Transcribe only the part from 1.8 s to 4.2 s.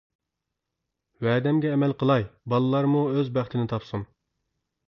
قىلاي، بالىلارمۇ ئۆز بەختىنى تاپسۇن.